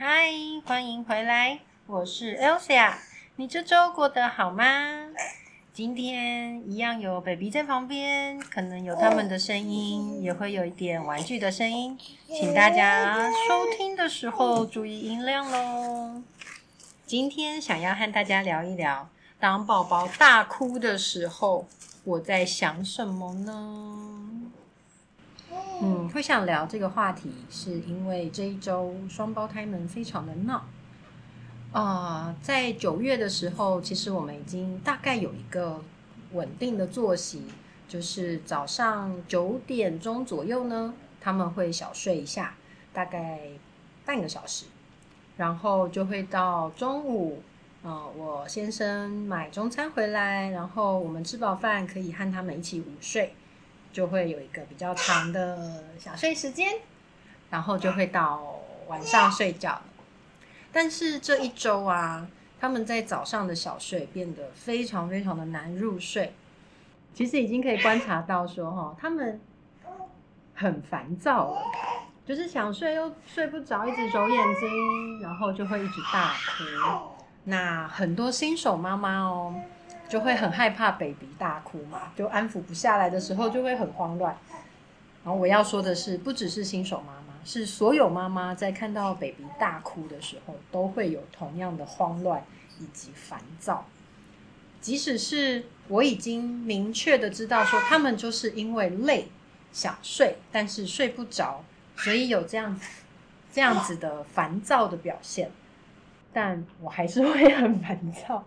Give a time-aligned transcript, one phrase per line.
[0.00, 0.30] 嗨，
[0.64, 2.92] 欢迎回来，我是 Elsa。
[3.34, 4.64] 你这周过得好吗？
[5.72, 16.22] 今天一样有 baby 在旁边，可能有他们的声音，也会有一点玩具的声音，请大家收听的时候注意音量喽。
[17.04, 19.08] 今天想要和大家聊一聊，
[19.40, 21.66] 当宝宝大哭的时候，
[22.04, 24.52] 我在想什么呢？
[25.80, 30.64] 嗯，会想聊这个话题，是因为这一周双胞胎们非常的闹。
[31.72, 35.82] 啊，在九月的时候，其实我们已经大概有一个
[36.32, 37.44] 稳定的作息，
[37.86, 42.54] 就是早上九点钟左右呢，他们会小睡一下，
[42.92, 43.40] 大概
[44.04, 44.64] 半个小时，
[45.36, 47.42] 然后就会到中午，
[47.82, 53.34] 啊，我先生买中餐回来，然后我们吃饱饭可以和他们一起午睡。
[53.92, 56.80] 就会有一个比较长的小睡时间，
[57.50, 59.80] 然后就会到晚上睡觉。
[60.72, 62.28] 但是这一周啊，
[62.60, 66.34] 他们在早上的小睡变得非常非常的难入睡。
[67.14, 69.40] 其实已经可以观察到说，哈，他们
[70.54, 71.62] 很烦躁了，
[72.24, 77.14] 就是想睡又睡不着，一直揉眼睛，然后就会一直大哭。
[77.44, 79.54] 那很多新手妈妈哦。
[80.08, 84.34] 就会很害怕 baby 大哭嘛，就安抚不下来的时候就会很慌乱。
[85.24, 92.42] 然后我要说的是，不只是新手妈妈，是所有妈妈在看到 baby 大哭的时候，都会有同样的慌乱
[92.80, 93.86] 以及烦躁。
[94.80, 99.28] 即使是我已经明确的知道说，他们就是因为累
[99.72, 101.62] 想睡，但是睡不着，
[101.96, 102.88] 所以有这样子
[103.52, 105.50] 这样子的烦躁的表现，
[106.32, 108.46] 但我还是会很烦躁，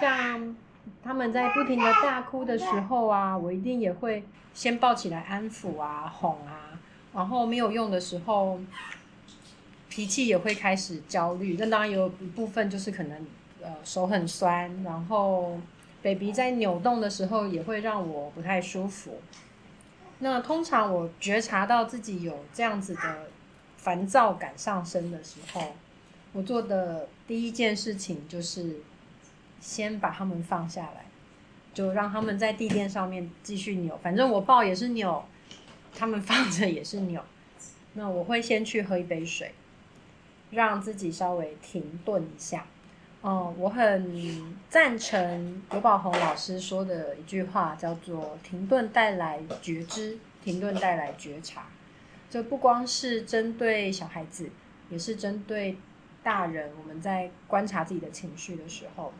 [0.00, 0.54] 像。
[1.02, 6.78] 他们在不停的大哭的时候啊，我一定也会先抱起来安抚啊、哄啊，
[7.14, 8.58] 然后没有用的时候，
[9.88, 11.56] 脾气也会开始焦虑。
[11.58, 13.26] 那当然有一部分就是可能
[13.62, 15.58] 呃手很酸，然后
[16.02, 19.20] baby 在扭动的时候也会让我不太舒服。
[20.18, 23.28] 那通常我觉察到自己有这样子的
[23.76, 25.74] 烦躁感上升的时候，
[26.32, 28.80] 我做的第一件事情就是。
[29.60, 31.04] 先把他们放下来，
[31.74, 33.98] 就让他们在地垫上面继续扭。
[34.02, 35.24] 反正我抱也是扭，
[35.94, 37.22] 他们放着也是扭。
[37.94, 39.52] 那我会先去喝一杯水，
[40.50, 42.66] 让自己稍微停顿一下。
[43.22, 51.66] 嗯，我很赞成刘宝红老师说的一句话，叫做“停顿带来觉知，停顿带来觉察”。
[52.30, 54.50] 这不光是针对小孩子，
[54.90, 55.76] 也是针对
[56.22, 56.70] 大人。
[56.78, 59.12] 我们在观察自己的情绪的时候。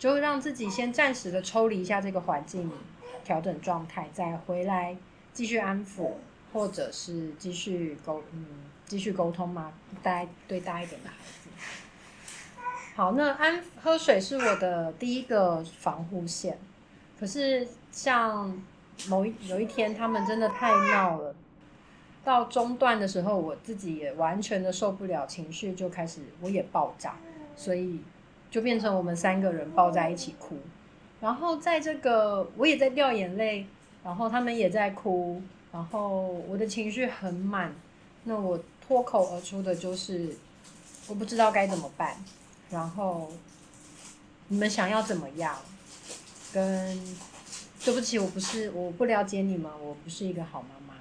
[0.00, 2.72] 就让自己先暂时的抽离一下这个环境，
[3.22, 4.96] 调整状态，再回来
[5.34, 6.12] 继续安抚，
[6.54, 8.46] 或者是继续沟嗯
[8.86, 11.50] 继续沟通嘛，大对大一点的孩子。
[12.96, 16.58] 好，那安喝水是我的第一个防护线。
[17.18, 18.58] 可是像
[19.06, 21.34] 某一有一天他们真的太闹了，
[22.24, 27.16] 到中段的时候，我自己也完全的受不了，情绪就开始我也爆炸，
[27.54, 28.00] 所以。
[28.50, 30.58] 就变成我们三个人抱在一起哭，
[31.20, 33.64] 然后在这个我也在掉眼泪，
[34.02, 37.72] 然后他们也在哭，然后我的情绪很满，
[38.24, 40.36] 那我脱口而出的就是
[41.06, 42.16] 我不知道该怎么办，
[42.70, 43.30] 然后
[44.48, 45.56] 你们想要怎么样？
[46.52, 47.16] 跟
[47.84, 51.00] 对不起，我不是我不了解你们，我不是一个好妈妈。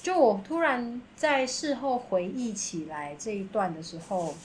[0.00, 4.36] 就我突然在事后回忆起来这一段的时候。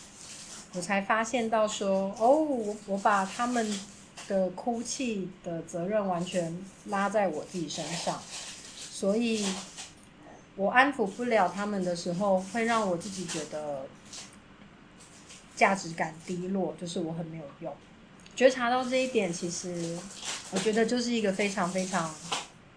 [0.75, 3.79] 我才发现到说，哦，我我把他们
[4.27, 6.55] 的哭泣的责任完全
[6.87, 8.21] 拉在我自己身上，
[8.77, 9.45] 所以
[10.55, 13.85] 我安抚不了他们的时候，会让我自己觉得
[15.55, 17.73] 价值感低落，就是我很没有用。
[18.35, 19.97] 觉察到这一点，其实
[20.51, 22.13] 我觉得就是一个非常非常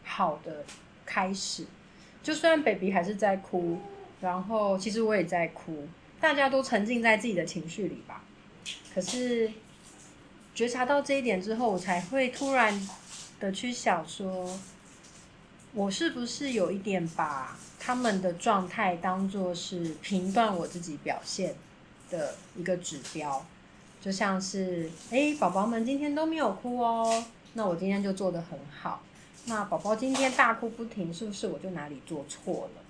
[0.04, 0.64] 好的
[1.04, 1.66] 开始。
[2.22, 3.78] 就虽然 baby 还是在哭，
[4.20, 5.88] 然后其实我也在哭，
[6.20, 8.22] 大家都沉浸在自己的情绪里吧。
[8.94, 9.50] 可是
[10.54, 12.88] 觉察到这一点之后，我才会突然
[13.38, 14.58] 的去想说，
[15.72, 21.54] 我是不是有一点把他们的状态当做是评断我自己表现
[22.10, 23.46] 的一个指标？
[24.00, 27.24] 就像是，哎，宝宝们今天都没有哭哦，
[27.54, 29.02] 那我今天就做的很好。
[29.46, 32.82] 那宝宝今天大哭不停，是不是我就哪里做错了？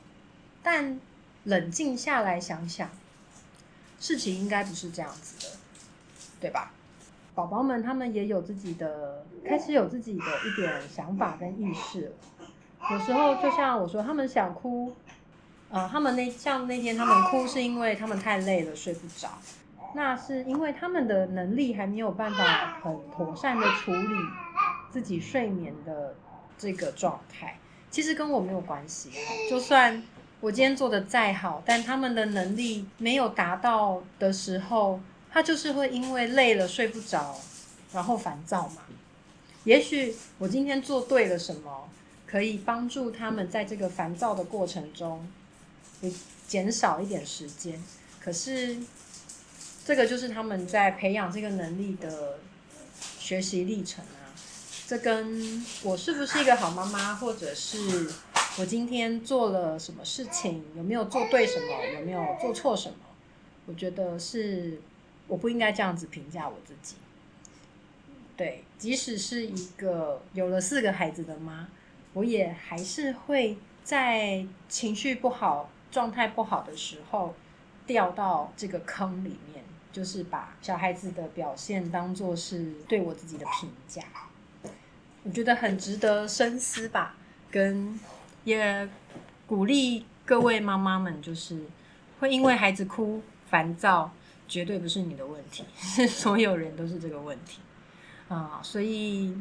[0.62, 1.00] 但
[1.44, 2.90] 冷静下来想想，
[4.00, 5.56] 事情应该不是这样子的，
[6.40, 6.72] 对吧？
[7.34, 12.12] 宝宝们他们也有自己的，开始有自己的一点想法跟意识了。
[12.90, 14.92] 有时候就像我说，他们想哭，
[15.70, 19.30] 呃，他们那像那天他们哭是因为他们太累了，睡不着。
[19.94, 24.16] 那是因为他们的能力还没有办法很妥善的处理
[24.90, 26.14] 自己睡眠的
[26.58, 27.58] 这个状态，
[27.90, 29.10] 其实跟我没有关系。
[29.48, 30.02] 就算
[30.40, 35.00] 我今天做的再好，但他们的能力没有达到的时候，
[35.30, 37.40] 他就是会因为累了睡不着，
[37.92, 38.82] 然后烦躁嘛。
[39.64, 41.88] 也许我今天做对了什么，
[42.26, 45.26] 可以帮助他们在这个烦躁的过程中，
[46.46, 47.82] 减少一点时间。
[48.20, 48.78] 可是。
[49.86, 52.38] 这个就是他们在培养这个能力的
[53.18, 54.28] 学习历程啊。
[54.86, 58.12] 这跟我是不是一个好妈妈，或者是
[58.58, 62.96] 我今天做了什么事情，有没有做对什么，有没有做错什么？
[63.66, 64.80] 我觉得是
[65.28, 66.96] 我不应该这样子评价我自己。
[68.36, 71.68] 对，即使是一个有了四个孩子的妈，
[72.14, 77.34] 我也还是会在情绪不好、状态不好的时候
[77.86, 79.64] 掉到这个坑里面。
[79.90, 84.02] 就是把小孩子的表现当做是对我自己的评价，
[85.24, 87.16] 我觉得很值得深思吧。
[87.50, 87.98] 跟
[88.48, 88.88] 也
[89.46, 91.62] 鼓励各位妈妈们，就是
[92.18, 94.10] 会因为孩子哭烦躁，
[94.48, 97.60] 绝对不是你的问题， 是所有人都是这个问题
[98.28, 98.60] 啊。
[98.62, 99.36] 所以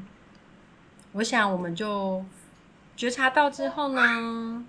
[1.13, 2.24] 我想，我们就
[2.95, 4.65] 觉察到之后呢，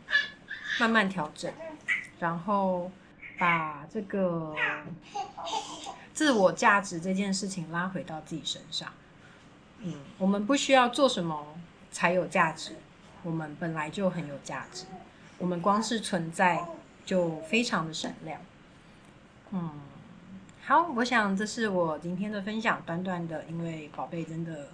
[0.79, 1.53] 慢慢调整，
[2.21, 2.91] 然后。
[3.41, 4.53] 把这个
[6.13, 8.93] 自我价值这件事情拉回到自己身上。
[9.79, 11.57] 嗯，我们不需要做什么
[11.93, 12.75] 才有价值，
[13.29, 14.87] 我们本来就很有价值，
[15.37, 16.65] 我们光是存在
[17.05, 18.41] 就非常的闪亮。
[19.53, 19.71] 嗯，
[20.65, 24.69] 好，我想这是我今天的分享，短短的，因为宝贝真的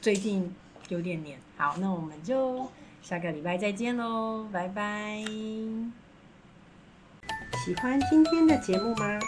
[0.00, 0.54] 最近
[0.90, 1.40] 有点黏。
[1.56, 2.70] 好，那我们就
[3.02, 5.24] 下个礼拜再见喽，拜拜。
[7.64, 9.18] 喜欢今天的节目吗？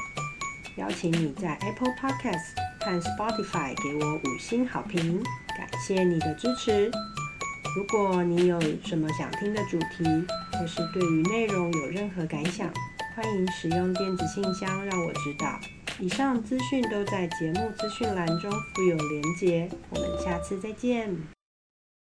[0.77, 5.21] 邀请你在 Apple Podcast 和 Spotify 给我五星好评，
[5.57, 6.93] 感谢你的支持。
[7.77, 10.05] 如果你有什么想听的主题，
[10.53, 12.73] 或是对于内容有任何感想，
[13.17, 15.59] 欢迎使用电子信箱让我知道。
[15.99, 19.69] 以上资讯都在节目资讯栏中附有连结。
[19.91, 21.34] 我们下次再见。